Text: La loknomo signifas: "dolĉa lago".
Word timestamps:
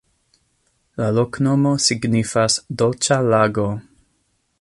La 1.01 1.09
loknomo 1.17 1.73
signifas: 1.89 2.57
"dolĉa 2.83 3.19
lago". 3.35 3.67